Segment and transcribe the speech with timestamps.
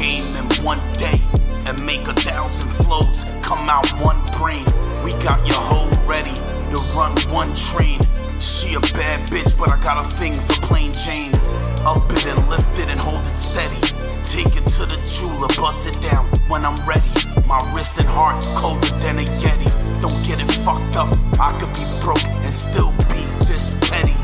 [0.00, 1.20] game in one day
[1.68, 4.64] and make a thousand flows come out one brain.
[5.04, 6.32] We got your hoe ready
[6.72, 8.00] to run one train.
[8.40, 11.52] She a bad bitch, but I got a thing for plain Janes.
[11.84, 13.76] Up it and lift it and hold it steady.
[14.24, 17.12] Take it to the jeweler, bust it down when I'm ready.
[17.46, 19.68] My wrist and heart colder than a Yeti.
[20.00, 24.16] Don't get it fucked up, I could be broke and still be this petty.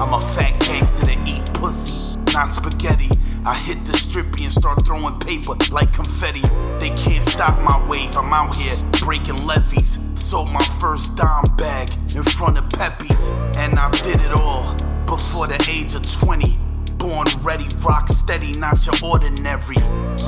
[0.00, 3.10] I'm a fat gangster that eat pussy, not spaghetti.
[3.44, 6.42] I hit the strippy and start throwing paper like confetti.
[6.78, 8.16] They can't stop my wave.
[8.16, 9.98] I'm out here breaking levees.
[10.14, 15.48] Sold my first dime bag in front of Pepe's, and I did it all before
[15.48, 16.56] the age of 20.
[16.98, 19.76] Born ready, rock steady, not your ordinary.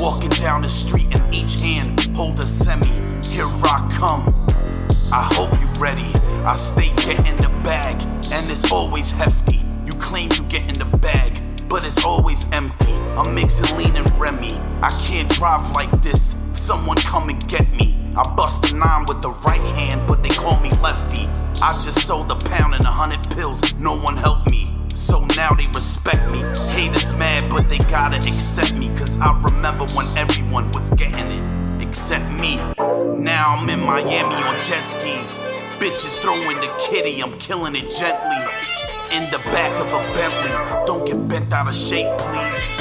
[0.01, 2.89] Walking down the street in each hand, hold a semi.
[3.29, 4.35] Here I come.
[5.13, 6.11] I hope you ready.
[6.45, 9.61] I stay getting the bag, and it's always hefty.
[9.87, 11.41] You claim you get in the bag,
[11.75, 12.93] but it's always empty.
[13.19, 14.53] I'm mixing lean and Remy.
[14.81, 16.37] I can't drive like this.
[16.53, 17.99] Someone come and get me.
[18.15, 21.27] I bust a nine with the right hand, but they call me lefty.
[21.61, 23.75] I just sold a pound and a hundred pills.
[23.75, 24.73] No one helped me.
[24.93, 26.39] So now they respect me.
[26.71, 28.87] Haters mad, but they gotta accept me.
[28.97, 32.55] Cause I remember when everyone was getting it, except me.
[33.19, 35.41] Now I'm in Miami on jet skis.
[35.81, 38.47] Bitches throwing the kitty, I'm killing it gently.
[39.11, 40.84] In the back of a Bentley,
[41.35, 42.73] bent out of shape, please.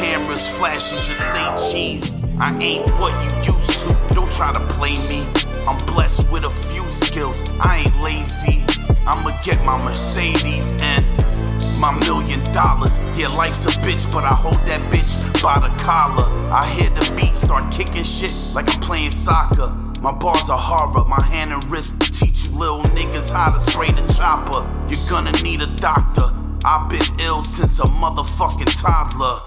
[0.00, 2.16] Cameras flashing, just say cheese.
[2.40, 5.26] I ain't what you used to, don't try to play me.
[5.68, 8.64] I'm blessed with a few skills, I ain't lazy.
[9.06, 11.04] I'ma get my Mercedes and
[11.78, 12.98] my million dollars.
[13.14, 16.24] Yeah, life's a bitch, but I hold that bitch by the collar.
[16.50, 19.68] I hear the beat start kicking shit like I'm playing soccer.
[20.00, 23.92] My bars are horror, my hand and wrist teach you little niggas how to spray
[23.92, 24.64] the chopper.
[24.88, 26.37] You're gonna need a doctor.
[26.64, 29.40] I've been ill since a motherfucking toddler.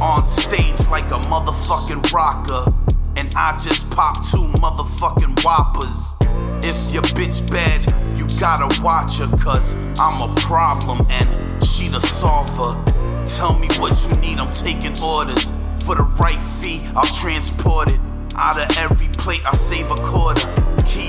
[0.00, 2.72] On stage like a motherfucking rocker.
[3.16, 6.16] And I just popped two motherfucking whoppers.
[6.64, 7.84] If your bitch bad,
[8.16, 12.80] you gotta watch her, cause I'm a problem and she the solver.
[13.26, 15.52] Tell me what you need, I'm taking orders.
[15.84, 18.00] For the right fee, I'll transport it.
[18.36, 20.48] Out of every plate, I save a quarter.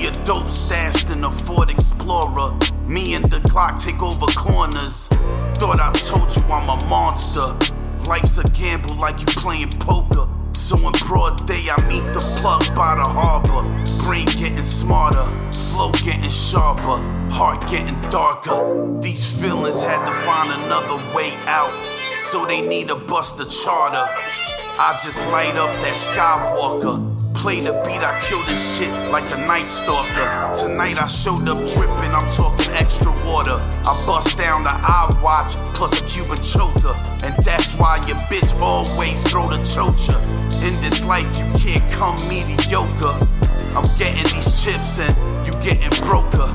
[0.04, 2.58] Of dope stashed in a Ford Explorer.
[2.94, 5.08] Me and the Glock take over corners.
[5.58, 7.46] Thought I told you I'm a monster.
[8.06, 10.28] Life's a gamble like you playing poker.
[10.52, 13.62] So in broad day, I meet the plug by the harbor.
[13.98, 17.02] Brain getting smarter, flow getting sharper,
[17.34, 19.00] heart getting darker.
[19.00, 21.72] These feelings had to find another way out,
[22.14, 24.06] so they need a buster charter.
[24.78, 27.13] I just light up that Skywalker.
[27.44, 30.54] Play the beat, I kill this shit like the Night Stalker.
[30.54, 33.60] Tonight I showed up dripping, I'm talking extra water.
[33.84, 36.96] I bust down the eye watch plus a Cuban choker.
[37.22, 40.16] And that's why your bitch always throw the choker.
[40.64, 43.12] In this life, you can't come mediocre.
[43.76, 45.14] I'm getting these chips and
[45.46, 46.48] you getting broker.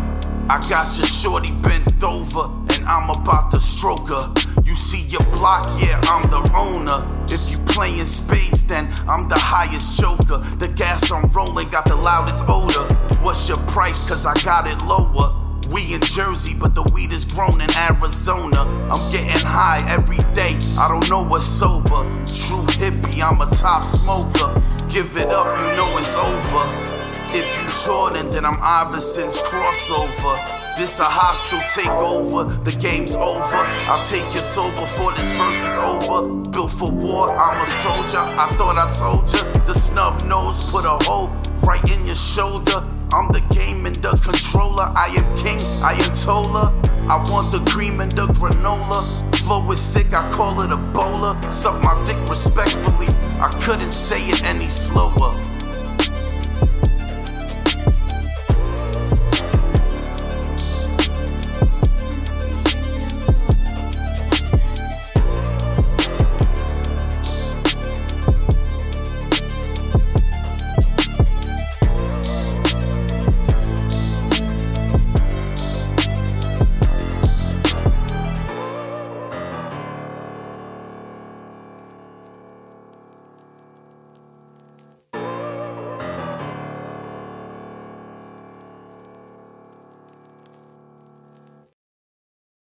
[0.49, 4.33] I got your shorty bent over and I'm about to stroke her.
[4.63, 7.05] You see your block, yeah, I'm the owner.
[7.31, 10.39] If you playing spades, then I'm the highest joker.
[10.57, 12.93] The gas I'm rolling got the loudest odor.
[13.21, 14.01] What's your price?
[14.01, 15.33] Cause I got it lower.
[15.71, 18.67] We in Jersey, but the weed is grown in Arizona.
[18.91, 22.03] I'm getting high every day, I don't know what's sober.
[22.27, 24.61] True hippie, I'm a top smoker.
[24.91, 26.88] Give it up, you know it's over.
[27.31, 30.35] If you Jordan, then I'm Iverson's crossover.
[30.77, 33.61] This a hostile takeover, the game's over.
[33.85, 36.49] I'll take your soul before this verse is over.
[36.49, 38.23] Built for war, I'm a soldier.
[38.39, 39.61] I thought I told you.
[39.65, 41.27] The snub nose put a hole
[41.67, 42.83] right in your shoulder.
[43.11, 44.89] I'm the game and the controller.
[44.95, 46.73] I am king, I am Tola.
[47.07, 49.35] I want the cream and the granola.
[49.35, 51.53] Flow is sick, I call it Ebola.
[51.53, 53.07] Suck my dick respectfully.
[53.39, 55.35] I couldn't say it any slower.